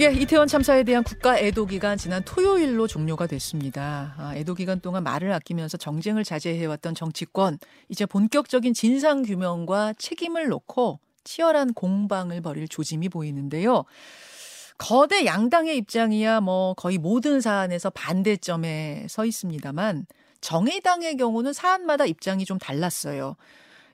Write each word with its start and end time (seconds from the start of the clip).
예, 0.00 0.06
이태원 0.10 0.48
참사에 0.48 0.84
대한 0.84 1.04
국가 1.04 1.38
애도 1.38 1.66
기간 1.66 1.98
지난 1.98 2.24
토요일로 2.24 2.86
종료가 2.86 3.26
됐습니다. 3.26 4.14
아, 4.16 4.34
애도 4.34 4.54
기간 4.54 4.80
동안 4.80 5.04
말을 5.04 5.30
아끼면서 5.32 5.76
정쟁을 5.76 6.24
자제해왔던 6.24 6.94
정치권 6.94 7.58
이제 7.90 8.06
본격적인 8.06 8.72
진상 8.72 9.22
규명과 9.22 9.92
책임을 9.98 10.48
놓고 10.48 10.98
치열한 11.24 11.74
공방을 11.74 12.40
벌일 12.40 12.68
조짐이 12.68 13.10
보이는데요. 13.10 13.84
거대 14.78 15.26
양당의 15.26 15.76
입장이야 15.76 16.40
뭐 16.40 16.72
거의 16.72 16.96
모든 16.96 17.42
사안에서 17.42 17.90
반대점에 17.90 19.08
서 19.10 19.26
있습니다만 19.26 20.06
정의당의 20.40 21.18
경우는 21.18 21.52
사안마다 21.52 22.06
입장이 22.06 22.46
좀 22.46 22.58
달랐어요. 22.58 23.36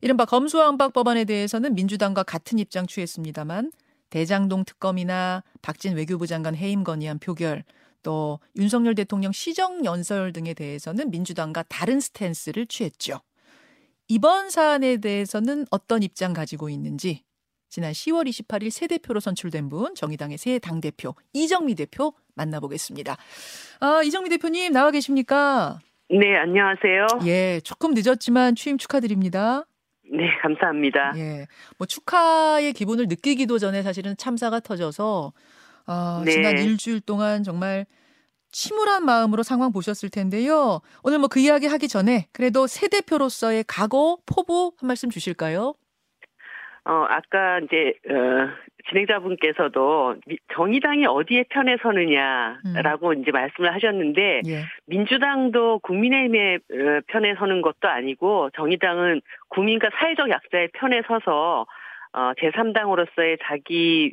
이른바 0.01 0.27
검수완박 0.27 0.93
법안에 0.93 1.25
대해서는 1.25 1.75
민주당과 1.75 2.23
같은 2.23 2.61
입장 2.61 2.87
취했습니다만 2.87 3.73
대장동 4.11 4.65
특검이나 4.65 5.43
박진 5.63 5.95
외교부 5.97 6.27
장관 6.27 6.55
해임 6.55 6.85
건의안 6.85 7.19
표결 7.19 7.65
또 8.03 8.41
윤석열 8.57 8.95
대통령 8.95 9.33
시정 9.33 9.85
연설 9.85 10.33
등에 10.33 10.55
대해서는 10.55 11.11
민주당과 11.11 11.65
다른 11.69 12.01
스탠스를 12.01 12.67
취했죠. 12.67 13.21
이번 14.09 14.49
사안에 14.51 14.99
대해서는 14.99 15.67
어떤 15.71 16.03
입장 16.03 16.33
가지고 16.33 16.71
있는지 16.71 17.25
지난 17.69 17.93
10월 17.93 18.27
28일 18.27 18.71
새 18.71 18.87
대표로 18.87 19.21
선출된 19.21 19.69
분 19.69 19.95
정의당의 19.95 20.39
새 20.39 20.59
당 20.59 20.81
대표 20.81 21.15
이정미 21.35 21.75
대표 21.75 22.15
만나보겠습니다. 22.35 23.17
아, 23.81 24.03
이정미 24.03 24.31
대표님 24.31 24.73
나와 24.73 24.91
계십니까? 24.91 25.79
네, 26.09 26.37
안녕하세요. 26.39 27.27
예, 27.27 27.61
조금 27.63 27.93
늦었지만 27.93 28.55
취임 28.55 28.79
축하드립니다. 28.79 29.67
네, 30.11 30.31
감사합니다. 30.41 31.13
예. 31.17 31.47
뭐 31.79 31.87
축하의 31.87 32.73
기분을 32.73 33.07
느끼기도 33.09 33.59
전에 33.59 33.83
사실은 33.83 34.17
참사가 34.17 34.61
터져서 34.61 35.33
어, 35.87 36.23
네. 36.25 36.31
지난 36.33 36.59
일주일 36.59 37.01
동안 37.01 37.43
정말 37.43 37.87
침울한 38.51 39.05
마음으로 39.05 39.43
상황 39.43 39.73
보셨을 39.73 40.09
텐데요. 40.11 40.81
오늘 41.03 41.19
뭐 41.19 41.29
그 41.29 41.41
이야기 41.41 41.67
하기 41.67 41.89
전에 41.89 42.29
그래도 42.33 42.67
새 42.67 42.89
대표로서의 42.89 43.65
각오, 43.69 44.19
포부 44.27 44.73
한 44.79 44.87
말씀 44.87 45.11
주실까요? 45.11 45.75
어, 46.85 47.05
아까 47.09 47.59
이제, 47.61 47.93
어, 48.09 48.49
진행자분께서도 48.89 50.17
미- 50.27 50.39
정의당이 50.55 51.07
어디에 51.07 51.45
편에 51.51 51.77
서느냐라고 51.83 53.13
이제 53.15 53.31
말씀을 53.31 53.75
하셨는데, 53.75 54.43
예. 54.47 54.65
민주당도 54.87 55.81
국민의힘의 55.81 56.57
어, 56.57 57.01
편에 57.09 57.35
서는 57.37 57.63
것도 57.63 57.89
아니고, 57.89 58.51
정의당은 58.57 59.21
국민과 59.49 59.91
사회적 59.99 60.31
약자의 60.31 60.69
편에 60.75 61.03
서서, 61.07 61.67
어, 62.13 62.33
제3당으로서의 62.41 63.39
자기 63.45 64.13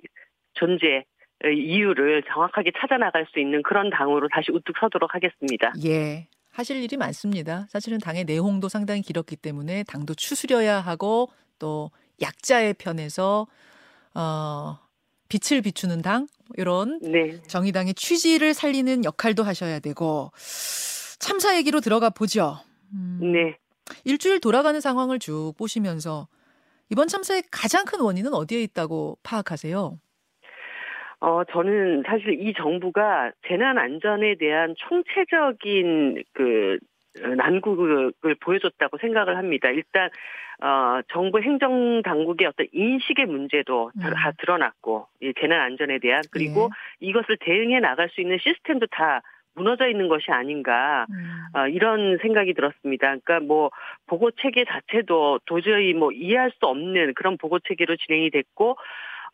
존재, 0.54 1.04
의 1.42 1.58
이유를 1.58 2.24
정확하게 2.32 2.72
찾아나갈 2.80 3.28
수 3.32 3.40
있는 3.40 3.62
그런 3.62 3.90
당으로 3.90 4.30
다시 4.30 4.52
우뚝 4.54 4.78
서도록 4.80 5.14
하겠습니다. 5.14 5.74
예. 5.86 6.28
하실 6.54 6.82
일이 6.82 6.96
많습니다. 6.96 7.66
사실은 7.68 8.00
당의 8.00 8.24
내홍도 8.24 8.70
상당히 8.70 9.02
길었기 9.02 9.36
때문에 9.36 9.84
당도 9.84 10.14
추스려야 10.16 10.80
하고 10.80 11.28
또 11.60 11.92
약자의 12.22 12.76
편에서 12.76 13.48
어 14.16 14.80
빛을 15.30 15.62
비추는 15.62 16.02
당 16.02 16.28
이런 16.58 17.00
네. 17.02 17.42
정의당의 17.44 17.94
취지를 17.94 18.54
살리는 18.54 19.04
역할도 19.04 19.44
하셔야 19.44 19.80
되고 19.80 20.32
참사 21.20 21.56
얘기로 21.58 21.82
들어가 21.82 22.10
보죠. 22.10 22.58
음, 22.94 23.20
네. 23.34 23.58
일주일 24.04 24.40
돌아가는 24.40 24.80
상황을 24.80 25.20
쭉 25.20 25.54
보시면서 25.58 26.28
이번 26.92 27.08
참사의 27.08 27.44
가장 27.52 27.86
큰 27.86 28.00
원인은 28.00 28.34
어디에 28.34 28.62
있다고 28.62 29.18
파악하세요? 29.24 30.00
어, 31.22 31.44
저는 31.52 32.04
사실 32.06 32.40
이 32.40 32.54
정부가 32.54 33.32
재난 33.48 33.78
안전에 33.78 34.36
대한 34.38 34.76
총체적인 34.78 36.24
그 36.34 36.78
어, 36.78 36.95
난국을 37.38 38.14
보여줬다고 38.40 38.98
생각을 38.98 39.38
합니다. 39.38 39.70
일단 39.70 40.10
어, 40.62 41.02
정부 41.12 41.42
행정 41.42 42.02
당국의 42.02 42.48
어떤 42.48 42.68
인식의 42.72 43.26
문제도 43.26 43.92
음. 43.96 44.00
다 44.02 44.32
드러났고 44.38 45.08
이 45.22 45.34
재난 45.40 45.62
안전에 45.62 46.00
대한 46.00 46.24
그리고 46.32 46.70
예. 47.02 47.08
이것을 47.08 47.38
대응해 47.42 47.80
나갈 47.80 48.10
수 48.10 48.22
있는 48.22 48.38
시스템도 48.40 48.88
다 48.92 49.22
무너져 49.56 49.88
있는 49.88 50.08
것이 50.08 50.32
아닌가 50.32 51.06
음, 51.10 51.58
어, 51.58 51.68
이런 51.68 52.18
생각이 52.22 52.54
들었습니다. 52.54 53.08
그러니까 53.08 53.40
뭐 53.40 53.72
보고 54.06 54.32
체계 54.32 54.66
자체도 54.66 55.40
도저히 55.46 55.94
뭐 55.94 56.12
이해할 56.12 56.52
수 56.52 56.66
없는 56.66 57.14
그런 57.16 57.38
보고 57.38 57.60
체계로 57.60 57.96
진행이 57.96 58.32
됐고 58.32 58.78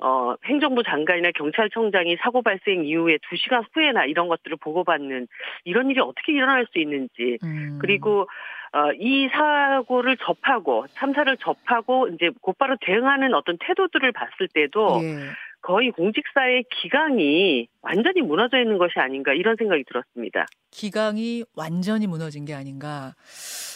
어, 0.01 0.35
행정부 0.45 0.83
장관이나 0.83 1.31
경찰청장이 1.35 2.17
사고 2.17 2.41
발생 2.41 2.85
이후에 2.85 3.19
두 3.29 3.35
시간 3.37 3.63
후에나 3.73 4.05
이런 4.05 4.27
것들을 4.27 4.57
보고받는 4.57 5.27
이런 5.63 5.89
일이 5.89 5.99
어떻게 5.99 6.33
일어날 6.33 6.65
수 6.71 6.79
있는지 6.79 7.37
음. 7.43 7.77
그리고 7.79 8.27
어, 8.73 8.91
이 8.93 9.29
사고를 9.31 10.17
접하고 10.17 10.85
참사를 10.93 11.35
접하고 11.37 12.07
이제 12.07 12.31
곧바로 12.41 12.77
대응하는 12.81 13.33
어떤 13.33 13.57
태도들을 13.59 14.11
봤을 14.11 14.47
때도 14.47 15.01
예. 15.03 15.17
거의 15.61 15.91
공직사의 15.91 16.65
기강이 16.81 17.67
완전히 17.81 18.21
무너져 18.21 18.59
있는 18.59 18.77
것이 18.77 18.93
아닌가 18.97 19.33
이런 19.33 19.55
생각이 19.57 19.83
들었습니다. 19.87 20.45
기강이 20.71 21.43
완전히 21.55 22.07
무너진 22.07 22.45
게 22.45 22.53
아닌가. 22.53 23.15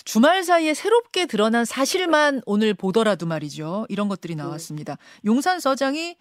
주말 0.03 0.43
사이에 0.43 0.73
새롭게 0.73 1.25
드러난 1.25 1.65
사실만 1.65 2.41
오늘 2.45 2.73
보더라도 2.73 3.25
말이죠. 3.25 3.85
이런 3.89 4.07
것들이 4.07 4.35
나왔습니다. 4.35 4.97
용산 5.25 5.59
서장이 5.59 6.15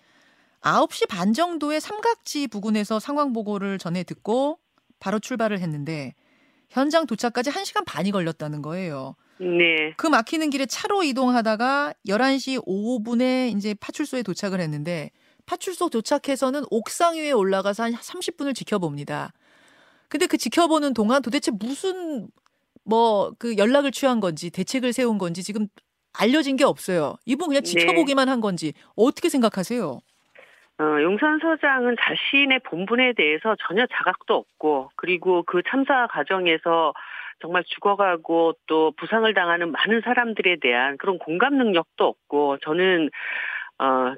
9시 0.60 1.08
반 1.08 1.32
정도에 1.32 1.80
삼각지 1.80 2.48
부근에서 2.48 2.98
상황 2.98 3.32
보고를 3.32 3.78
전해 3.78 4.02
듣고 4.02 4.58
바로 4.98 5.18
출발을 5.18 5.60
했는데 5.60 6.14
현장 6.70 7.06
도착까지 7.06 7.50
1시간 7.50 7.84
반이 7.86 8.10
걸렸다는 8.10 8.62
거예요. 8.62 9.16
네, 9.38 9.92
그 9.96 10.06
막히는 10.06 10.50
길에 10.50 10.64
차로 10.64 11.02
이동하다가 11.02 11.94
11시 12.06 12.64
5분에 12.66 13.54
이제 13.56 13.74
파출소에 13.74 14.22
도착을 14.22 14.60
했는데 14.60 15.10
파출소 15.46 15.90
도착해서는 15.90 16.62
옥상 16.70 17.16
위에 17.16 17.32
올라가서 17.32 17.84
한 17.84 17.92
30분을 17.92 18.54
지켜봅니다. 18.54 19.32
근데 20.08 20.26
그 20.26 20.36
지켜보는 20.36 20.94
동안 20.94 21.22
도대체 21.22 21.50
무슨 21.50 22.28
뭐 22.84 23.32
그 23.38 23.56
연락을 23.56 23.90
취한 23.90 24.20
건지 24.20 24.50
대책을 24.50 24.92
세운 24.92 25.18
건지 25.18 25.42
지금 25.42 25.66
알려진 26.18 26.56
게 26.56 26.64
없어요. 26.64 27.14
이분 27.26 27.48
그냥 27.48 27.62
네. 27.62 27.68
지켜보기만 27.68 28.28
한 28.28 28.40
건지 28.40 28.72
어떻게 28.96 29.28
생각하세요? 29.28 29.98
어, 30.76 30.84
용산 31.02 31.38
서장은 31.38 31.96
자신의 32.00 32.60
본분에 32.60 33.12
대해서 33.14 33.56
전혀 33.66 33.86
자각도 33.86 34.34
없고 34.34 34.90
그리고 34.96 35.42
그 35.44 35.62
참사 35.68 36.06
과정에서 36.08 36.92
정말 37.40 37.64
죽어가고 37.64 38.54
또 38.66 38.92
부상을 38.96 39.32
당하는 39.34 39.70
많은 39.70 40.00
사람들에 40.02 40.56
대한 40.60 40.96
그런 40.96 41.18
공감 41.18 41.56
능력도 41.58 42.04
없고 42.04 42.58
저는 42.58 43.10
어 43.78 44.14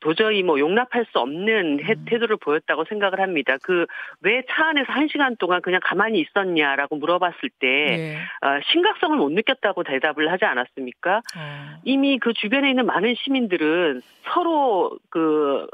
도저히 0.00 0.42
뭐 0.42 0.58
용납할 0.58 1.04
수 1.12 1.18
없는 1.18 1.84
해- 1.84 1.92
음. 1.92 2.04
태도를 2.06 2.36
보였다고 2.38 2.84
생각을 2.88 3.20
합니다. 3.20 3.56
그 3.62 3.86
왜 4.22 4.42
차 4.48 4.66
안에서 4.68 4.92
한 4.92 5.08
시간 5.08 5.36
동안 5.36 5.60
그냥 5.62 5.80
가만히 5.82 6.20
있었냐라고 6.20 6.96
물어봤을 6.96 7.50
때 7.58 7.66
예. 7.68 8.16
어, 8.46 8.60
심각성을 8.72 9.16
못 9.16 9.30
느꼈다고 9.32 9.82
대답을 9.84 10.30
하지 10.32 10.44
않았습니까? 10.44 11.16
어. 11.36 11.80
이미 11.84 12.18
그 12.18 12.32
주변에 12.34 12.70
있는 12.70 12.86
많은 12.86 13.14
시민들은 13.16 14.02
서로 14.32 14.98
그 15.10 15.66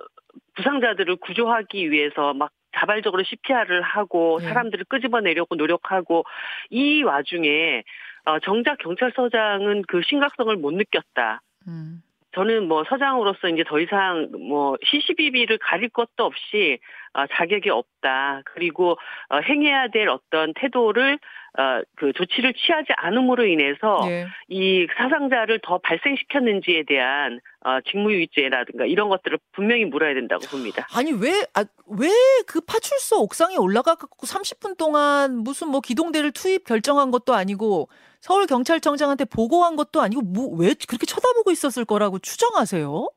부상자들을 0.56 1.16
구조하기 1.16 1.90
위해서 1.90 2.34
막 2.34 2.50
자발적으로 2.78 3.22
CPR을 3.24 3.80
하고 3.82 4.38
네. 4.40 4.48
사람들을 4.48 4.84
끄집어내려고 4.88 5.54
노력하고 5.54 6.24
이 6.70 7.02
와중에 7.02 7.82
어, 8.26 8.38
정작 8.40 8.78
경찰서장은 8.78 9.82
그 9.88 10.02
심각성을 10.02 10.54
못 10.56 10.72
느꼈다. 10.74 11.40
음. 11.68 12.02
저는 12.36 12.68
뭐 12.68 12.84
서장으로서 12.86 13.48
이제 13.48 13.64
더 13.66 13.80
이상 13.80 14.28
뭐 14.32 14.76
시시비비를 14.84 15.58
가릴 15.58 15.88
것도 15.88 16.24
없이 16.24 16.78
어, 17.14 17.24
자격이 17.32 17.70
없다. 17.70 18.42
그리고 18.44 18.98
어, 19.30 19.38
행해야 19.38 19.88
될 19.88 20.08
어떤 20.10 20.52
태도를 20.54 21.18
어, 21.58 21.80
그 21.96 22.12
조치를 22.12 22.52
취하지 22.52 22.88
않음으로 22.94 23.46
인해서 23.46 24.00
예. 24.08 24.26
이 24.48 24.86
사상자를 24.98 25.60
더 25.62 25.78
발생시켰는지에 25.78 26.84
대한 26.86 27.40
어, 27.64 27.80
직무유기죄라든가 27.90 28.84
이런 28.84 29.08
것들을 29.08 29.38
분명히 29.52 29.86
물어야 29.86 30.12
된다고 30.12 30.46
봅니다. 30.46 30.86
아니 30.94 31.12
왜 31.12 31.46
아, 31.54 31.64
왜그 31.88 32.60
파출소 32.66 33.22
옥상에 33.22 33.56
올라가 33.56 33.94
갖고 33.94 34.26
30분 34.26 34.76
동안 34.76 35.38
무슨 35.38 35.68
뭐 35.68 35.80
기동대를 35.80 36.32
투입 36.32 36.64
결정한 36.66 37.10
것도 37.10 37.32
아니고 37.32 37.88
서울 38.26 38.46
경찰청장한테 38.48 39.24
보고한 39.26 39.76
것도 39.76 40.00
아니고 40.02 40.20
뭐 40.22 40.56
왜 40.58 40.74
그렇게 40.74 41.06
쳐다보고 41.06 41.52
있었을 41.52 41.84
거라고 41.84 42.18
추정하세요? 42.18 43.08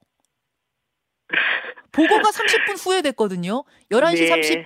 보고가 1.92 2.30
30분 2.30 2.86
후에 2.86 3.02
됐거든요. 3.02 3.64
11시 3.90 4.16
네. 4.20 4.28
30 4.28 4.64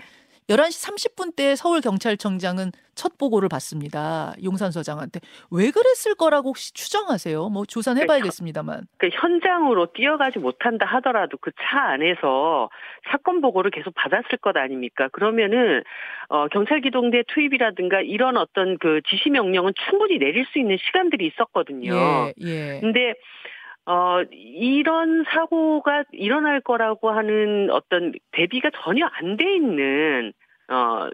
11시 0.50 1.16
30분 1.16 1.36
때 1.38 1.56
서울 1.56 1.80
경찰청장은 1.80 2.74
첫 2.96 3.18
보고를 3.18 3.50
받습니다. 3.50 4.34
용산 4.44 4.72
서장한테. 4.72 5.20
왜 5.52 5.72
그랬을 5.72 6.16
거라고 6.16 6.50
혹시 6.50 6.74
추정하세요? 6.74 7.50
뭐 7.50 7.66
조사는 7.66 8.02
해봐야겠습니다만. 8.04 8.88
그 8.98 9.10
현장으로 9.12 9.94
뛰어가지 9.94 10.40
못한다 10.40 10.86
하더라도 10.86 11.38
그 11.38 11.52
차 11.70 11.80
안에서 11.80 12.70
사건 13.12 13.42
보고를 13.42 13.72
계속 13.72 13.94
받았을 13.96 14.38
것 14.42 14.56
아닙니까? 14.58 15.08
그러면은 15.12 15.82
어, 16.30 16.48
경찰 16.50 16.82
기동대 16.82 17.24
투입이라든가 17.28 18.02
이런 18.02 18.38
어떤 18.38 18.78
그 18.78 19.02
지시 19.10 19.30
명령은 19.30 19.74
충분히 19.90 20.18
내릴 20.20 20.46
수 20.46 20.60
있는 20.60 20.78
시간들이 20.78 21.28
있었거든요. 21.28 21.94
예, 21.94 22.34
예. 22.42 22.80
근데 22.82 23.14
어, 23.86 24.22
이런 24.32 25.26
사고가 25.30 26.04
일어날 26.14 26.62
거라고 26.62 27.12
하는 27.12 27.70
어떤 27.72 28.14
대비가 28.32 28.70
전혀 28.84 29.06
안 29.08 29.36
돼 29.38 29.56
있는, 29.56 30.32
어, 30.70 31.10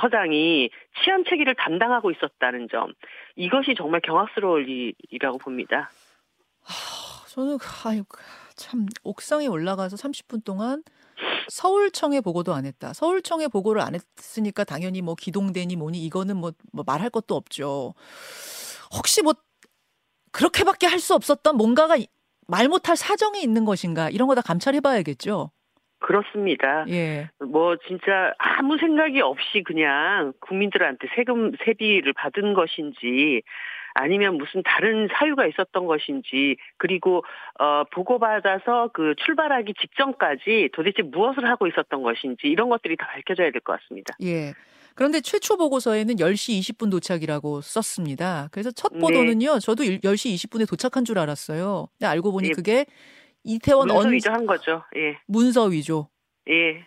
서장이 0.00 0.70
치안 1.02 1.24
체계를 1.28 1.54
담당하고 1.56 2.10
있었다는 2.10 2.68
점. 2.70 2.92
이것이 3.36 3.74
정말 3.76 4.00
경악스러울 4.02 4.68
일이라고 4.68 5.38
봅니다. 5.38 5.90
하, 6.62 7.26
저는, 7.28 7.58
아유, 7.84 8.04
참, 8.56 8.86
옥상에 9.02 9.46
올라가서 9.46 9.96
30분 9.96 10.44
동안 10.44 10.82
서울청에 11.48 12.20
보고도 12.20 12.54
안 12.54 12.64
했다. 12.66 12.92
서울청에 12.92 13.48
보고를 13.48 13.80
안 13.82 13.94
했으니까 13.94 14.64
당연히 14.64 15.02
뭐 15.02 15.14
기동대니 15.14 15.76
뭐니 15.76 15.98
이거는 16.04 16.36
뭐, 16.36 16.52
뭐 16.72 16.84
말할 16.86 17.10
것도 17.10 17.34
없죠. 17.36 17.94
혹시 18.96 19.22
뭐 19.22 19.34
그렇게밖에 20.32 20.86
할 20.86 20.98
수 21.00 21.14
없었던 21.14 21.56
뭔가가 21.56 21.96
말 22.46 22.68
못할 22.68 22.96
사정이 22.96 23.42
있는 23.42 23.64
것인가 23.64 24.10
이런 24.10 24.26
거 24.28 24.34
다 24.34 24.42
감찰해봐야겠죠. 24.42 25.50
그렇습니다. 26.04 26.84
예. 26.90 27.30
뭐 27.40 27.76
진짜 27.88 28.34
아무 28.36 28.76
생각이 28.76 29.22
없이 29.22 29.62
그냥 29.64 30.34
국민들한테 30.40 31.08
세금 31.16 31.52
세비를 31.64 32.12
받은 32.12 32.52
것인지 32.52 33.40
아니면 33.94 34.36
무슨 34.36 34.62
다른 34.64 35.08
사유가 35.10 35.46
있었던 35.46 35.86
것인지 35.86 36.56
그리고 36.76 37.24
어 37.58 37.84
보고받아서 37.90 38.90
그 38.92 39.14
출발하기 39.24 39.72
직전까지 39.80 40.70
도대체 40.74 41.00
무엇을 41.02 41.48
하고 41.48 41.66
있었던 41.68 42.02
것인지 42.02 42.48
이런 42.48 42.68
것들이 42.68 42.96
다 42.96 43.06
밝혀져야 43.06 43.50
될 43.50 43.62
것 43.62 43.80
같습니다. 43.80 44.14
예. 44.22 44.52
그런데 44.94 45.20
최초 45.22 45.56
보고서에는 45.56 46.16
10시 46.16 46.60
20분 46.60 46.90
도착이라고 46.90 47.62
썼습니다. 47.62 48.48
그래서 48.52 48.70
첫 48.70 48.92
네. 48.92 49.00
보도는요, 49.00 49.54
네. 49.54 49.58
저도 49.58 49.82
10시 49.84 50.34
20분에 50.34 50.68
도착한 50.68 51.04
줄 51.04 51.18
알았어요. 51.18 51.88
근데 51.98 52.06
알고 52.06 52.30
보니 52.30 52.48
예. 52.48 52.52
그게 52.52 52.84
이태원 53.44 53.88
문서 53.88 54.08
위조 54.08 54.32
한 54.32 54.46
거죠. 54.46 54.82
예. 54.96 55.18
문서 55.26 55.64
위조. 55.64 56.08
예. 56.48 56.86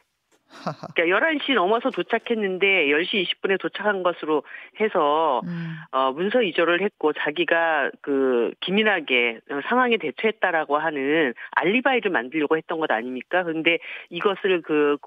그러니까 0.93 1.17
11시 1.19 1.53
넘어서 1.53 1.89
도착했는데 1.89 2.87
10시 2.87 3.25
20분에 3.25 3.59
도착한 3.59 4.01
것으로 4.01 4.43
해서 4.79 5.41
음. 5.45 5.75
어, 5.91 6.11
문서 6.13 6.39
위조를 6.39 6.81
했고 6.81 7.13
자기가 7.13 7.91
그 8.01 8.53
기민하게 8.61 9.39
상황에 9.67 9.97
대처했다라고 9.97 10.77
하는 10.77 11.33
알리바이를 11.51 12.11
만들려고 12.11 12.57
했던 12.57 12.79
것 12.79 12.89
아닙니까? 12.91 13.43
근데 13.43 13.79
이것을 14.09 14.61
그 14.61 14.97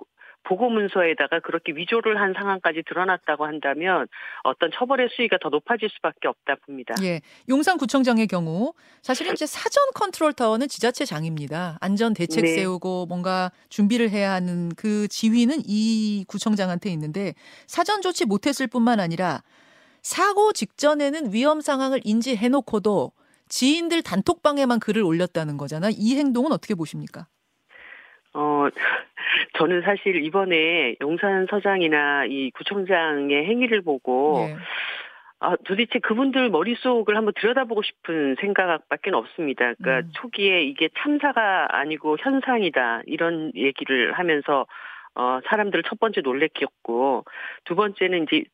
보고 0.42 0.68
문서에다가 0.70 1.40
그렇게 1.40 1.72
위조를 1.72 2.20
한 2.20 2.32
상황까지 2.32 2.82
드러났다고 2.88 3.46
한다면 3.46 4.06
어떤 4.42 4.70
처벌의 4.72 5.08
수위가 5.14 5.38
더 5.40 5.48
높아질 5.48 5.88
수밖에 5.90 6.28
없다 6.28 6.56
봅니다. 6.66 6.94
예. 7.02 7.20
용산구청장의 7.48 8.26
경우 8.26 8.72
사실은 9.02 9.32
이제 9.32 9.46
사전 9.46 9.82
컨트롤 9.94 10.32
타워는 10.32 10.68
지자체 10.68 11.04
장입니다. 11.04 11.78
안전 11.80 12.14
대책 12.14 12.44
네. 12.44 12.54
세우고 12.54 13.06
뭔가 13.06 13.52
준비를 13.68 14.10
해야 14.10 14.32
하는 14.32 14.70
그 14.76 15.08
지휘는 15.08 15.62
이 15.66 16.24
구청장한테 16.26 16.90
있는데 16.90 17.34
사전 17.66 18.00
조치 18.00 18.24
못했을 18.24 18.66
뿐만 18.66 19.00
아니라 19.00 19.42
사고 20.02 20.52
직전에는 20.52 21.32
위험 21.32 21.60
상황을 21.60 22.00
인지해 22.04 22.48
놓고도 22.48 23.12
지인들 23.48 24.02
단톡방에만 24.02 24.80
글을 24.80 25.02
올렸다는 25.02 25.56
거잖아. 25.56 25.90
이 25.90 26.16
행동은 26.16 26.52
어떻게 26.52 26.74
보십니까? 26.74 27.26
어, 28.34 28.68
저는 29.58 29.82
사실 29.82 30.24
이번에 30.24 30.96
용산 31.00 31.46
서장이나 31.50 32.26
이 32.26 32.50
구청장의 32.52 33.44
행위를 33.44 33.82
보고 33.82 34.46
네. 34.46 34.56
아, 35.42 35.56
도대체 35.64 35.98
그분들 35.98 36.50
머릿속을 36.50 37.16
한번 37.16 37.32
들여다보고 37.34 37.82
싶은 37.82 38.36
생각밖에 38.40 39.10
없습니다. 39.10 39.72
그러니까 39.74 40.06
음. 40.06 40.12
초기에 40.14 40.62
이게 40.62 40.90
참사가 40.98 41.66
아니고 41.70 42.18
현상이다 42.20 43.02
이런 43.06 43.50
얘기를 43.56 44.12
하면서 44.12 44.66
어, 45.14 45.40
사람들을 45.46 45.82
첫 45.84 45.98
번째 45.98 46.20
놀래켰고 46.20 47.24
두 47.64 47.74
번째는 47.74 48.24
이제 48.24 48.44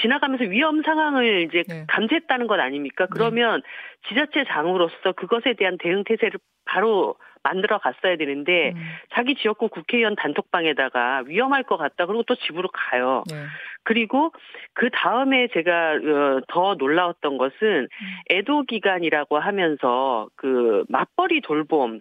지나가면서 0.00 0.44
위험 0.44 0.82
상황을 0.82 1.42
이제 1.42 1.62
네. 1.68 1.84
감지했다는 1.88 2.46
것 2.46 2.60
아닙니까? 2.60 3.06
그러면 3.10 3.62
네. 3.62 4.08
지자체장으로서 4.08 5.12
그것에 5.16 5.54
대한 5.54 5.78
대응 5.78 6.04
태세를 6.04 6.38
바로 6.64 7.16
만들어 7.42 7.78
갔어야 7.78 8.16
되는데 8.16 8.72
음. 8.74 8.82
자기 9.14 9.36
지역구 9.36 9.68
국회의원 9.68 10.16
단톡방에다가 10.16 11.22
위험할 11.26 11.62
것 11.62 11.76
같다 11.76 12.06
그리고 12.06 12.24
또 12.24 12.34
집으로 12.34 12.68
가요. 12.72 13.22
네. 13.30 13.36
그리고 13.84 14.32
그 14.74 14.90
다음에 14.90 15.46
제가 15.54 15.92
어, 15.92 16.40
더 16.48 16.74
놀라웠던 16.74 17.38
것은 17.38 17.56
음. 17.62 17.88
애도 18.30 18.64
기간이라고 18.64 19.38
하면서 19.38 20.28
그 20.34 20.84
맞벌이 20.88 21.40
돌봄을 21.42 22.00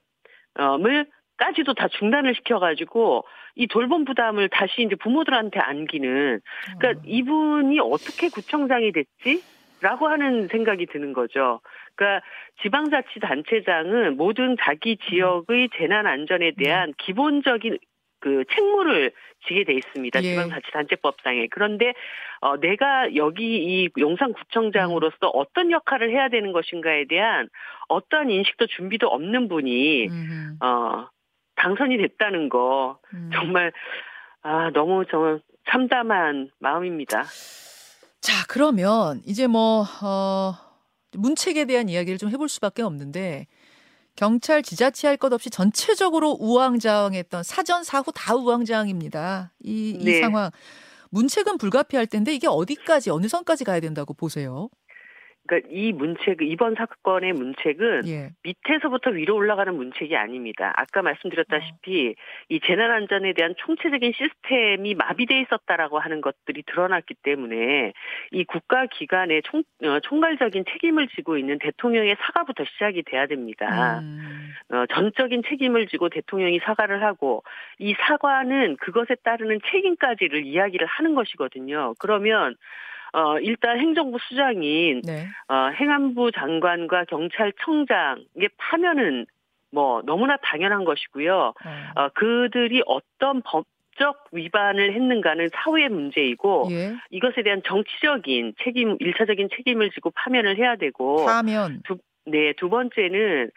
까지도 1.38 1.74
다 1.74 1.88
중단을 1.88 2.36
시켜가지고 2.36 3.26
이 3.56 3.68
돌봄 3.68 4.06
부담을 4.06 4.50
다시 4.50 4.82
이제 4.82 4.96
부모들한테 4.96 5.60
안기는 5.60 6.40
그러니까 6.80 7.02
어. 7.02 7.04
이분이 7.06 7.80
어떻게 7.80 8.30
구청장이 8.30 8.92
됐지? 8.92 9.44
라고 9.82 10.08
하는 10.08 10.48
생각이 10.48 10.86
드는 10.88 11.14
거죠. 11.14 11.60
그러니까 11.96 12.26
지방자치단체장은 12.64 14.18
모든 14.18 14.56
자기 14.62 14.98
지역의 14.98 15.70
재난 15.78 16.08
안전에 16.08 16.54
네. 16.58 16.64
대한 16.64 16.94
기본적인 16.98 17.78
그 18.20 18.44
책무를 18.56 19.12
지게 19.48 19.64
돼 19.64 19.74
있습니다. 19.74 20.24
예. 20.24 20.30
지방자치단체법상에. 20.30 21.48
그런데 21.52 21.94
어 22.42 22.58
내가 22.58 23.16
여기 23.16 23.58
이 23.58 23.90
용산구청장으로서 23.98 25.28
음. 25.28 25.32
어떤 25.34 25.70
역할을 25.70 26.10
해야 26.10 26.30
되는 26.30 26.52
것인가에 26.52 27.06
대한 27.08 27.50
어떠한 27.88 28.32
인식도 28.32 28.68
준비도 28.68 29.08
없는 29.08 29.48
분이 29.48 30.08
음. 30.08 30.58
어 30.62 31.08
당선이 31.66 31.98
됐다는 31.98 32.50
거 32.50 33.00
음. 33.14 33.32
정말 33.34 33.74
아 34.44 34.70
너무 34.72 35.04
정말 35.10 35.42
참담한 35.70 36.52
마음입니다. 36.60 37.24
자, 38.22 38.46
그러면 38.48 39.22
이제 39.26 39.48
뭐, 39.48 39.84
어, 40.04 40.54
문책에 41.14 41.66
대한 41.66 41.90
이야기를 41.90 42.18
좀 42.20 42.30
해볼 42.30 42.50
수밖에 42.50 42.82
없는데, 42.84 43.48
경찰 44.16 44.62
지자체 44.64 45.08
할 45.08 45.18
것 45.18 45.34
없이 45.34 45.50
전체적으로 45.50 46.38
우왕좌왕했던 46.40 47.44
사전 47.44 47.84
사후 47.84 48.12
다 48.14 48.36
우왕좌왕입니다. 48.36 49.52
이, 49.64 49.90
이 50.00 50.06
네. 50.06 50.22
상황. 50.22 50.50
문책은 51.12 51.58
불가피할 51.58 52.08
텐데 52.08 52.34
이게 52.34 52.48
어디까지 52.48 53.10
어느 53.10 53.28
선까지 53.28 53.63
가야 53.63 53.80
된다고 53.80 54.13
보세요? 54.13 54.70
그러니까 55.48 55.70
이 55.72 55.92
문책 55.94 56.42
이번 56.42 56.75
사건의 56.75 57.34
문책은 57.34 58.08
예. 58.08 58.30
밑에서부터 58.44 59.12
위로 59.12 59.36
올라가는 59.36 59.74
문책이 59.74 60.16
아닙니다. 60.16 60.74
아까 60.75 61.02
말씀드렸다시피 61.02 62.10
어. 62.10 62.22
이 62.50 62.60
재난 62.66 62.92
안전에 62.92 63.34
대한 63.34 63.54
총체적인 63.58 64.14
시스템이 64.14 64.96
마비돼 64.96 65.42
있었다라고 65.42 66.00
하는 66.00 66.22
것들이 66.22 66.64
드러났기 66.64 67.16
때문에 67.24 67.94
이 68.32 68.44
국가 68.46 68.86
기관의 68.88 69.44
총 69.44 69.64
어, 69.84 70.00
총괄적인 70.02 70.66
책임을 70.72 71.08
지고 71.10 71.38
있는 71.38 71.60
대통령의 71.60 72.16
사과부터 72.20 72.66
시작이 72.66 73.04
돼야 73.04 73.28
됩니다. 73.28 74.00
음. 74.00 74.54
어, 74.70 74.86
전적인 74.88 75.44
책임을 75.48 75.88
지고 75.88 76.10
대통령이 76.10 76.60
사과를 76.60 77.04
하고 77.04 77.44
이 77.78 77.94
사과는 78.00 78.78
그것에 78.78 79.16
따르는 79.24 79.60
책임까지를 79.72 80.46
이야기를 80.46 80.88
하는 80.88 81.14
것이거든요. 81.14 81.94
그러면 82.00 82.56
어, 83.15 83.39
일단 83.39 83.79
행정부 83.79 84.17
수장인 84.27 85.01
네. 85.05 85.27
어, 85.48 85.69
행안부 85.69 86.31
장관과 86.34 87.05
경찰청장의 87.05 88.50
파면은 88.57 89.25
뭐 89.72 90.01
너무나 90.05 90.38
당연한 90.38 90.86
것이고요. 90.86 91.53
네. 91.65 91.72
어, 91.95 92.10
그들이 92.10 92.84
어떤 92.86 93.41
법 93.41 93.65
적 93.98 94.25
위반을 94.31 94.93
했는가는 94.93 95.50
사후의 95.53 95.89
문제이고 95.89 96.67
예. 96.72 96.95
이것에 97.12 97.43
대한 97.43 97.62
정치적인 97.65 98.55
책임, 98.63 98.98
일차적인 99.00 99.50
책임을 99.55 99.91
지고 99.91 100.12
파면을 100.12 100.57
해야 100.57 100.75
되고 100.75 101.25
파면 101.25 101.81
두, 101.86 101.98
네, 102.25 102.53
두 102.57 102.69
번째는 102.69 103.51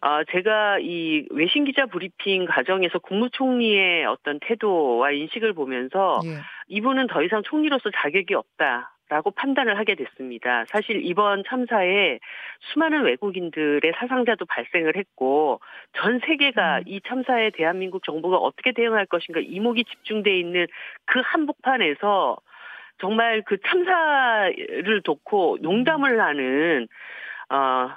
어, 0.00 0.22
제가 0.30 0.78
이 0.80 1.26
외신 1.30 1.64
기자 1.64 1.86
브리핑 1.86 2.44
과정에서 2.44 2.98
국무총리의 2.98 4.04
어떤 4.04 4.38
태도와 4.40 5.10
인식을 5.10 5.54
보면서 5.54 6.20
예. 6.24 6.38
이분은 6.68 7.06
더 7.08 7.22
이상 7.22 7.42
총리로서 7.42 7.90
자격이 7.96 8.34
없다. 8.34 8.94
라고 9.08 9.30
판단을 9.30 9.78
하게 9.78 9.94
됐습니다. 9.94 10.66
사실 10.68 11.00
이번 11.02 11.42
참사에 11.46 12.18
수많은 12.60 13.04
외국인들의 13.04 13.92
사상자도 13.96 14.44
발생을 14.44 14.96
했고 14.96 15.60
전 15.94 16.20
세계가 16.26 16.78
음. 16.78 16.82
이 16.86 17.00
참사에 17.06 17.50
대한민국 17.50 18.04
정부가 18.04 18.36
어떻게 18.36 18.72
대응할 18.72 19.06
것인가 19.06 19.40
이목이 19.40 19.84
집중돼 19.84 20.38
있는 20.38 20.66
그 21.06 21.20
한복판에서 21.24 22.36
정말 23.00 23.42
그 23.46 23.56
참사를 23.66 25.02
놓고 25.04 25.58
농담을 25.62 26.20
하는 26.20 26.88
어, 27.48 27.90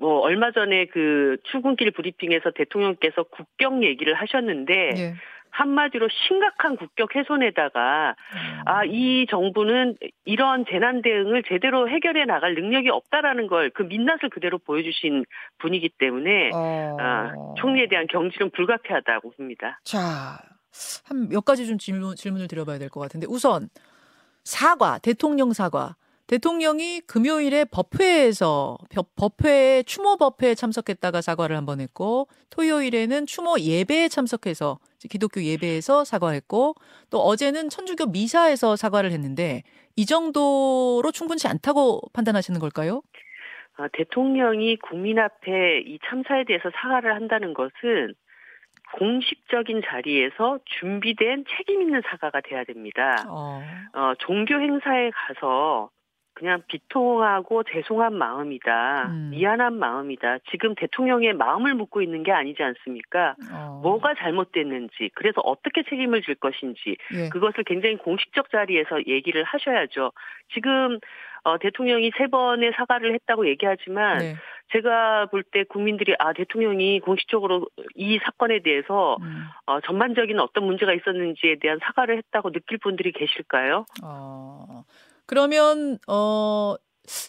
뭐 0.00 0.20
얼마 0.20 0.50
전에 0.50 0.86
그 0.86 1.36
출근길 1.44 1.90
브리핑에서 1.92 2.50
대통령께서 2.52 3.22
국경 3.24 3.84
얘기를 3.84 4.14
하셨는데 4.14 4.90
예. 4.96 5.14
한마디로 5.50 6.08
심각한 6.28 6.76
국격 6.76 7.14
훼손에다가 7.14 8.14
음. 8.34 8.62
아이 8.66 9.26
정부는 9.30 9.96
이런 10.24 10.64
재난 10.70 11.02
대응을 11.02 11.42
제대로 11.48 11.88
해결해 11.88 12.24
나갈 12.24 12.54
능력이 12.54 12.88
없다라는 12.90 13.46
걸 13.46 13.70
그 13.74 13.82
민낯을 13.82 14.30
그대로 14.32 14.58
보여주신 14.58 15.24
분이기 15.58 15.90
때문에 15.98 16.50
어... 16.54 16.96
아, 17.00 17.32
총리에 17.58 17.88
대한 17.88 18.06
경질은 18.08 18.50
불가피하다고 18.50 19.30
봅니다. 19.32 19.80
자, 19.84 20.38
한 21.08 21.28
몇 21.28 21.44
가지 21.44 21.66
좀 21.66 21.78
질문 21.78 22.14
질문을 22.16 22.48
드려봐야 22.48 22.78
될 22.78 22.88
것 22.88 23.00
같은데 23.00 23.26
우선 23.28 23.68
사과 24.44 24.98
대통령 24.98 25.52
사과 25.52 25.96
대통령이 26.30 27.00
금요일에 27.08 27.64
법회에서 27.64 28.78
법회에 29.16 29.82
추모 29.82 30.16
법회에 30.16 30.54
참석했다가 30.54 31.22
사과를 31.22 31.56
한 31.56 31.66
번 31.66 31.80
했고 31.80 32.28
토요일에는 32.50 33.26
추모 33.26 33.58
예배에 33.58 34.06
참석해서 34.06 34.78
기독교 35.10 35.42
예배에서 35.42 36.04
사과했고 36.04 36.74
또 37.10 37.18
어제는 37.18 37.68
천주교 37.68 38.06
미사에서 38.12 38.76
사과를 38.76 39.10
했는데 39.10 39.62
이 39.96 40.06
정도로 40.06 41.10
충분치 41.12 41.48
않다고 41.48 42.00
판단하시는 42.12 42.60
걸까요? 42.60 43.02
아, 43.76 43.88
대통령이 43.92 44.76
국민 44.76 45.18
앞에 45.18 45.80
이 45.80 45.98
참사에 46.04 46.44
대해서 46.44 46.70
사과를 46.72 47.12
한다는 47.12 47.54
것은 47.54 48.14
공식적인 48.98 49.82
자리에서 49.84 50.60
준비된 50.64 51.44
책임 51.56 51.82
있는 51.82 52.02
사과가 52.06 52.40
돼야 52.42 52.62
됩니다. 52.62 53.24
어. 53.28 53.60
어 53.94 54.14
종교 54.20 54.54
행사에 54.54 55.10
가서 55.10 55.90
그냥 56.40 56.62
비통하고 56.68 57.64
죄송한 57.64 58.14
마음이다. 58.14 59.08
음. 59.10 59.28
미안한 59.30 59.74
마음이다. 59.74 60.38
지금 60.50 60.74
대통령의 60.74 61.34
마음을 61.34 61.74
묻고 61.74 62.00
있는 62.00 62.22
게 62.22 62.32
아니지 62.32 62.62
않습니까? 62.62 63.36
어. 63.52 63.80
뭐가 63.82 64.14
잘못됐는지, 64.14 65.10
그래서 65.14 65.42
어떻게 65.42 65.82
책임을 65.82 66.22
질 66.22 66.36
것인지, 66.36 66.96
예. 67.14 67.28
그것을 67.28 67.64
굉장히 67.64 67.96
공식적 67.96 68.50
자리에서 68.50 69.06
얘기를 69.06 69.44
하셔야죠. 69.44 70.12
지금 70.54 70.98
어, 71.42 71.58
대통령이 71.58 72.10
세 72.16 72.26
번의 72.26 72.72
사과를 72.74 73.12
했다고 73.14 73.46
얘기하지만 73.48 74.18
네. 74.18 74.34
제가 74.72 75.26
볼 75.26 75.42
때 75.42 75.64
국민들이 75.64 76.14
아 76.18 76.32
대통령이 76.32 77.00
공식적으로 77.00 77.66
이 77.96 78.18
사건에 78.22 78.60
대해서 78.60 79.16
음. 79.20 79.44
어, 79.66 79.80
전반적인 79.80 80.38
어떤 80.38 80.64
문제가 80.64 80.94
있었는지에 80.94 81.56
대한 81.60 81.78
사과를 81.82 82.16
했다고 82.18 82.52
느낄 82.52 82.78
분들이 82.78 83.12
계실까요? 83.12 83.84
어. 84.04 84.84
그러면 85.30 85.96
어 86.08 86.74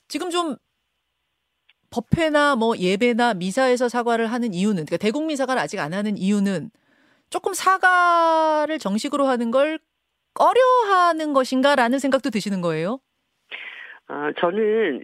지금 0.07 0.31
좀 0.31 0.55
법회나 1.91 2.55
뭐 2.55 2.75
예배나 2.75 3.35
미사에서 3.35 3.89
사과를 3.89 4.25
하는 4.25 4.55
이유는 4.55 4.85
그러니까 4.85 4.97
대국민 4.97 5.37
사과를 5.37 5.61
아직 5.61 5.79
안 5.79 5.93
하는 5.93 6.17
이유는 6.17 6.71
조금 7.29 7.53
사과를 7.53 8.79
정식으로 8.79 9.27
하는 9.27 9.51
걸 9.51 9.77
꺼려하는 10.33 11.33
것인가라는 11.33 11.99
생각도 11.99 12.31
드시는 12.31 12.61
거예요? 12.61 12.99
어, 14.09 14.31
저는 14.39 15.03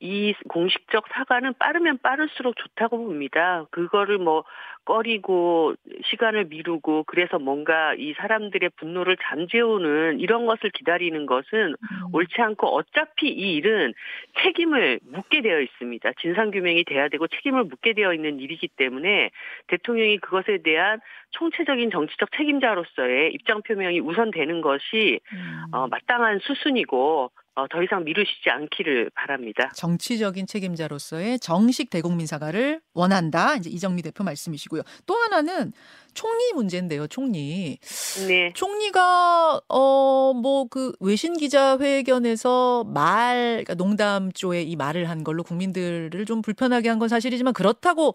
이 0.00 0.34
공식적 0.48 1.04
사과는 1.14 1.54
빠르면 1.60 1.98
빠를수록 2.02 2.56
좋다고 2.56 2.98
봅니다. 2.98 3.64
그거를 3.70 4.18
뭐 4.18 4.42
꺼리고 4.84 5.74
시간을 6.04 6.46
미루고 6.46 7.04
그래서 7.04 7.38
뭔가 7.38 7.94
이 7.94 8.12
사람들의 8.14 8.70
분노를 8.76 9.16
잠재우는 9.22 10.20
이런 10.20 10.46
것을 10.46 10.70
기다리는 10.70 11.26
것은 11.26 11.46
음. 11.52 11.74
옳지 12.12 12.40
않고 12.40 12.66
어차피 12.68 13.28
이 13.28 13.54
일은 13.54 13.94
책임을 14.42 15.00
묻게 15.10 15.40
되어 15.40 15.60
있습니다. 15.60 16.12
진상규명이 16.20 16.84
돼야 16.84 17.08
되고 17.08 17.26
책임을 17.26 17.64
묻게 17.64 17.92
되어 17.92 18.12
있는 18.14 18.40
일이기 18.40 18.68
때문에 18.68 19.30
대통령이 19.68 20.18
그것에 20.18 20.58
대한 20.62 21.00
총체적인 21.30 21.90
정치적 21.90 22.30
책임자로서의 22.36 23.32
입장 23.32 23.62
표명이 23.62 24.00
우선되는 24.00 24.60
것이 24.60 25.20
음. 25.32 25.62
어, 25.72 25.88
마땅한 25.88 26.40
수순이고 26.40 27.30
어, 27.56 27.68
더 27.68 27.82
이상 27.84 28.02
미루시지 28.02 28.50
않기를 28.50 29.10
바랍니다. 29.14 29.70
정치적인 29.76 30.46
책임자로서의 30.46 31.38
정식 31.38 31.88
대국민 31.88 32.26
사과를 32.26 32.80
원한다. 32.94 33.54
이제 33.54 33.70
이정미 33.70 34.02
대표 34.02 34.24
말씀이시고요. 34.24 34.82
또 35.06 35.14
하나는 35.14 35.72
총리 36.14 36.52
문제인데요. 36.52 37.06
총리. 37.06 37.78
네. 38.26 38.52
총리가 38.54 39.60
어 39.68 40.32
뭐 40.34 40.66
그 40.68 40.92
외신 40.98 41.36
기자 41.36 41.78
회견에서 41.78 42.84
말 42.84 43.62
그러니까 43.64 43.74
농담 43.74 44.32
조에 44.32 44.62
이 44.62 44.74
말을 44.76 45.08
한 45.08 45.22
걸로 45.24 45.42
국민들을 45.44 46.24
좀 46.26 46.42
불편하게 46.42 46.88
한 46.88 46.98
건 46.98 47.08
사실이지만 47.08 47.52
그렇다고 47.54 48.14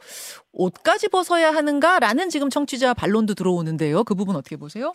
옷까지 0.54 1.10
벗어야 1.10 1.54
하는가라는 1.54 2.30
지금 2.30 2.50
청취자 2.50 2.94
반론도 2.94 3.36
들어오는데요. 3.36 4.04
그 4.04 4.16
부분 4.16 4.36
어떻게 4.36 4.56
보세요? 4.58 4.94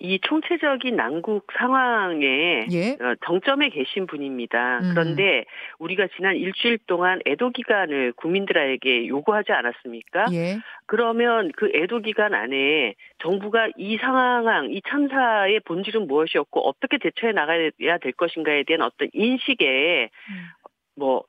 이 0.00 0.18
총체적인 0.20 0.96
난국 0.96 1.46
상황에 1.56 2.66
예? 2.70 2.90
어, 3.00 3.14
정점에 3.24 3.70
계신 3.70 4.06
분입니다. 4.06 4.80
음. 4.80 4.90
그런데 4.90 5.44
우리가 5.78 6.08
지난 6.16 6.36
일주일 6.36 6.78
동안 6.86 7.20
애도 7.26 7.50
기간을 7.50 8.12
국민들에게 8.12 9.08
요구하지 9.08 9.52
않았습니까? 9.52 10.26
예. 10.32 10.58
그러면 10.86 11.50
그 11.56 11.70
애도 11.74 12.00
기간 12.00 12.34
안에 12.34 12.94
정부가 13.18 13.68
이 13.76 13.96
상황, 13.98 14.70
이 14.70 14.80
참사의 14.88 15.60
본질은 15.60 16.06
무엇이었고 16.06 16.68
어떻게 16.68 16.98
대처해 16.98 17.32
나가야 17.32 17.98
될 18.00 18.12
것인가에 18.12 18.64
대한 18.64 18.82
어떤 18.82 19.08
인식에 19.12 20.10
음. 20.30 20.34
뭐 20.96 21.24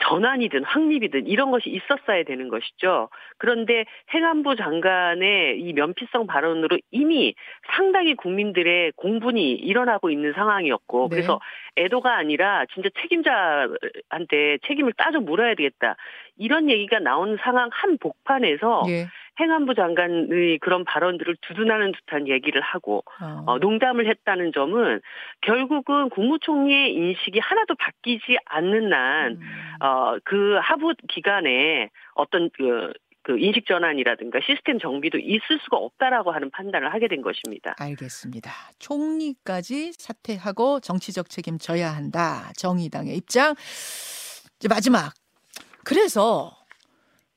전환이든 0.00 0.64
확립이든 0.64 1.26
이런 1.26 1.50
것이 1.50 1.70
있었어야 1.70 2.24
되는 2.24 2.48
것이죠. 2.48 3.08
그런데 3.38 3.84
행안부 4.12 4.56
장관의 4.56 5.60
이 5.60 5.72
면피성 5.72 6.26
발언으로 6.26 6.78
이미 6.90 7.34
상당히 7.76 8.14
국민들의 8.14 8.92
공분이 8.96 9.52
일어나고 9.52 10.10
있는 10.10 10.32
상황이었고 10.32 11.08
네. 11.08 11.16
그래서 11.16 11.40
애도가 11.76 12.16
아니라 12.16 12.64
진짜 12.74 12.88
책임자한테 13.00 14.58
책임을 14.66 14.92
따져 14.96 15.20
물어야 15.20 15.54
되겠다. 15.54 15.96
이런 16.36 16.70
얘기가 16.70 16.98
나온 16.98 17.38
상황 17.42 17.68
한 17.72 17.98
복판에서 17.98 18.84
예. 18.88 19.06
행안부 19.40 19.74
장관의 19.74 20.58
그런 20.60 20.84
발언들을 20.84 21.36
두둔하는 21.40 21.92
듯한 21.92 22.28
얘기를 22.28 22.60
하고 22.60 23.02
어. 23.20 23.44
어, 23.46 23.58
농담을 23.58 24.06
했다는 24.06 24.52
점은 24.52 25.00
결국은 25.40 26.10
국무총리의 26.10 26.94
인식이 26.94 27.38
하나도 27.38 27.74
바뀌지 27.76 28.36
않는 28.44 28.88
한, 28.90 29.32
음. 29.32 29.84
어, 29.84 30.18
그 30.24 30.58
하부 30.60 30.94
기관에 31.08 31.88
어떤 32.14 32.50
그, 32.56 32.92
그 33.22 33.38
인식 33.38 33.66
전환이라든가 33.66 34.40
시스템 34.44 34.78
정비도 34.78 35.18
있을 35.18 35.58
수가 35.62 35.78
없다라고 35.78 36.32
하는 36.32 36.50
판단을 36.50 36.92
하게 36.92 37.08
된 37.08 37.22
것입니다. 37.22 37.74
알겠습니다. 37.78 38.50
총리까지 38.78 39.92
사퇴하고 39.92 40.80
정치적 40.80 41.30
책임 41.30 41.58
져야 41.58 41.90
한다. 41.90 42.50
정의당의 42.56 43.16
입장. 43.16 43.54
이제 44.58 44.68
마지막. 44.68 45.12
그래서 45.84 46.52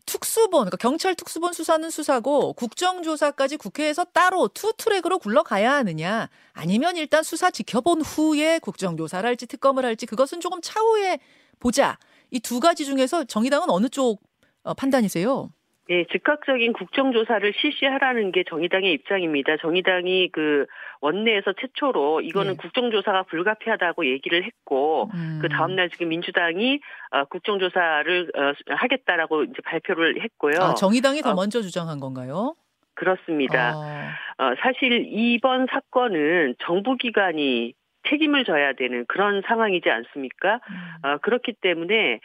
특수본, 0.06 0.62
그러니까 0.62 0.78
경찰 0.78 1.16
특수본 1.16 1.54
수사는 1.54 1.90
수사고 1.90 2.54
국정조사까지 2.54 3.58
국회에서 3.58 4.06
따로 4.06 4.48
two 4.50 4.74
track으로 4.78 5.20
굴러가야 5.20 5.74
하느냐, 5.74 6.30
아니면 6.54 6.98
일단 6.98 7.24
수사 7.24 7.52
지켜본 7.52 8.02
후에 8.02 8.60
국정조사를 8.60 9.28
할지 9.28 9.46
특검을 9.48 9.86
할지 9.86 10.06
그것은 10.06 10.42
조금 10.42 10.62
차후에 10.62 11.20
보자. 11.60 11.98
이 12.32 12.40
두 12.40 12.60
가지 12.60 12.86
중에서 12.86 13.24
정의당은 13.26 13.70
어느 13.70 13.88
쪽 13.90 14.22
어, 14.64 14.74
판단이세요? 14.74 15.52
예, 15.90 16.04
즉각적인 16.06 16.74
국정조사를 16.74 17.54
실시하라는 17.62 18.32
게 18.32 18.44
정의당의 18.50 18.92
입장입니다. 18.94 19.58
정의당이 19.58 20.30
그 20.32 20.66
원내에서 21.02 21.54
최초로 21.54 22.22
이거는 22.22 22.54
네. 22.54 22.58
국정조사가 22.58 23.24
불가피하다고 23.24 24.08
얘기를 24.08 24.44
했고 24.44 25.12
음. 25.14 25.40
그 25.42 25.50
다음 25.50 25.76
날 25.76 25.90
지금 25.92 26.10
민주당이 26.10 26.80
어, 27.12 27.26
국정조사를 27.26 28.32
어, 28.36 28.54
하겠다라고 28.76 29.44
이제 29.44 29.54
발표를 29.64 30.24
했고요. 30.24 30.56
아, 30.60 30.74
정의당이 30.74 31.22
더 31.22 31.32
어, 31.32 31.36
먼저 31.36 31.62
주장한 31.62 32.00
건가요? 32.00 32.56
그렇습니다. 32.96 33.74
아. 33.76 34.44
어, 34.44 34.56
사실 34.62 35.06
이번 35.08 35.68
사건은 35.70 36.56
정부기관이 36.60 37.74
책임을 38.10 38.46
져야 38.46 38.74
되는 38.74 39.06
그런 39.08 39.44
상황이지 39.46 39.90
않습니까? 39.90 40.60
음. 40.70 41.08
어, 41.08 41.18
그렇기 41.20 41.54
때문에 41.62 42.20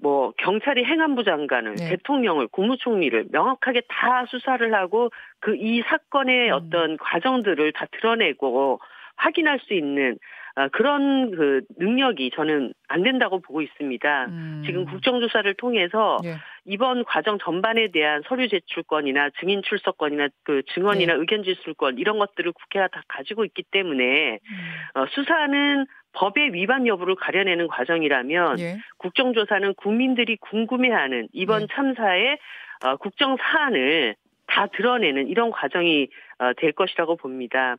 뭐 0.00 0.32
경찰이 0.38 0.84
행안부 0.84 1.24
장관을 1.24 1.74
네. 1.74 1.90
대통령을 1.90 2.48
국무총리를 2.48 3.26
명확하게 3.30 3.82
다 3.88 4.26
수사를 4.26 4.72
하고 4.74 5.10
그 5.40 5.62
이 5.62 5.80
사건의 5.86 6.50
음. 6.50 6.54
어떤 6.54 6.96
과정들을 6.96 7.72
다 7.72 7.86
드러내고 7.92 8.80
확인할 9.16 9.60
수 9.60 9.74
있는 9.74 10.18
아, 10.54 10.68
그런 10.68 11.30
그 11.30 11.62
능력이 11.78 12.30
저는 12.34 12.74
안 12.88 13.02
된다고 13.02 13.40
보고 13.40 13.62
있습니다. 13.62 14.26
음. 14.26 14.62
지금 14.66 14.84
국정조사를 14.84 15.54
통해서 15.54 16.18
예. 16.24 16.34
이번 16.66 17.04
과정 17.04 17.38
전반에 17.38 17.88
대한 17.90 18.22
서류 18.26 18.48
제출권이나 18.48 19.30
증인 19.40 19.62
출석권이나 19.62 20.28
그 20.42 20.62
증언이나 20.74 21.14
예. 21.14 21.16
의견 21.16 21.42
제출권 21.42 21.98
이런 21.98 22.18
것들을 22.18 22.52
국회가 22.52 22.88
다 22.88 23.02
가지고 23.08 23.46
있기 23.46 23.62
때문에 23.70 24.32
음. 24.32 25.00
어, 25.00 25.06
수사는 25.12 25.86
법의 26.12 26.52
위반 26.52 26.86
여부를 26.86 27.14
가려내는 27.16 27.68
과정이라면 27.68 28.58
예. 28.60 28.78
국정조사는 28.98 29.74
국민들이 29.74 30.36
궁금해하는 30.36 31.28
이번 31.32 31.62
예. 31.62 31.66
참사의 31.72 32.38
어, 32.84 32.96
국정 32.96 33.36
사안을 33.36 34.16
다 34.46 34.66
드러내는 34.66 35.28
이런 35.28 35.50
과정이 35.50 36.08
어, 36.38 36.52
될 36.58 36.72
것이라고 36.72 37.16
봅니다. 37.16 37.76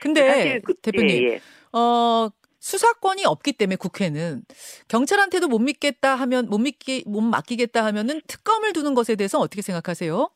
근데 0.00 0.60
그, 0.64 0.74
대표님, 0.74 1.10
예, 1.10 1.34
예. 1.34 1.40
어 1.72 2.30
수사권이 2.60 3.26
없기 3.26 3.52
때문에 3.52 3.76
국회는 3.76 4.40
경찰한테도 4.88 5.48
못 5.48 5.58
믿겠다 5.58 6.14
하면 6.14 6.46
못 6.48 6.58
믿기 6.58 7.04
못 7.06 7.20
맡기겠다 7.20 7.84
하면은 7.84 8.22
특검을 8.26 8.72
두는 8.72 8.94
것에 8.94 9.16
대해서 9.16 9.38
어떻게 9.38 9.60
생각하세요? 9.60 10.30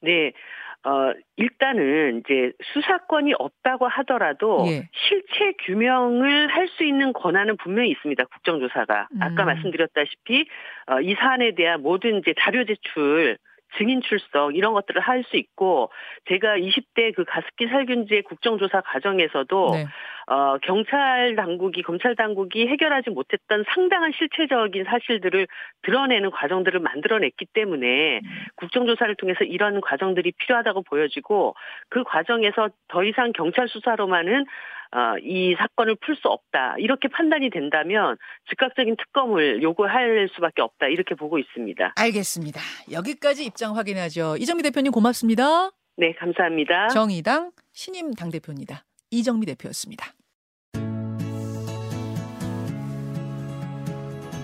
네. 0.00 0.32
어, 0.86 1.12
일단은 1.36 2.22
이제 2.24 2.52
수사권이 2.72 3.34
없다고 3.38 3.88
하더라도 3.88 4.64
예. 4.68 4.88
실체 4.92 5.52
규명을 5.64 6.46
할 6.46 6.68
수 6.68 6.84
있는 6.84 7.12
권한은 7.12 7.56
분명히 7.56 7.90
있습니다. 7.90 8.24
국정조사가. 8.24 9.08
음. 9.12 9.22
아까 9.22 9.44
말씀드렸다시피 9.44 10.46
어, 10.86 11.00
이 11.00 11.14
사안에 11.14 11.54
대한 11.54 11.82
모든 11.82 12.18
이제 12.18 12.34
자료 12.38 12.64
제출 12.64 13.36
증인 13.78 14.00
출석 14.02 14.54
이런 14.54 14.74
것들을 14.74 15.00
할 15.00 15.24
수 15.24 15.36
있고 15.36 15.90
제가 16.28 16.56
20대 16.58 17.14
그 17.16 17.24
가습기 17.24 17.66
살균제 17.66 18.22
국정조사 18.22 18.82
과정에서도 18.82 19.70
네. 19.72 19.86
어, 20.28 20.58
경찰 20.58 21.36
당국이 21.36 21.82
검찰 21.82 22.16
당국이 22.16 22.66
해결하지 22.66 23.10
못했던 23.10 23.64
상당한 23.72 24.12
실체적인 24.12 24.84
사실들을 24.84 25.46
드러내는 25.82 26.30
과정들을 26.30 26.80
만들어냈기 26.80 27.46
때문에 27.52 28.18
음. 28.18 28.22
국정조사를 28.56 29.14
통해서 29.16 29.44
이런 29.44 29.80
과정들이 29.80 30.32
필요하다고 30.32 30.82
보여지고 30.82 31.54
그 31.88 32.02
과정에서 32.02 32.70
더 32.88 33.04
이상 33.04 33.32
경찰 33.32 33.68
수사로만은 33.68 34.46
어, 34.92 35.18
이 35.22 35.54
사건을 35.58 35.96
풀 35.96 36.16
수 36.16 36.28
없다 36.28 36.76
이렇게 36.78 37.08
판단이 37.08 37.50
된다면 37.50 38.16
즉각적인 38.48 38.96
특검을 38.96 39.62
요구할 39.62 40.28
수밖에 40.34 40.62
없다 40.62 40.86
이렇게 40.86 41.14
보고 41.14 41.38
있습니다. 41.38 41.94
알겠습니다. 41.96 42.60
여기까지 42.90 43.44
입장 43.44 43.76
확인하죠. 43.76 44.36
이정미 44.38 44.62
대표님 44.62 44.92
고맙습니다. 44.92 45.70
네, 45.98 46.12
감사합니다. 46.14 46.88
정의당 46.88 47.52
신임 47.72 48.12
당 48.14 48.30
대표입니다. 48.30 48.84
이정미 49.10 49.46
대표였습니다. 49.46 50.15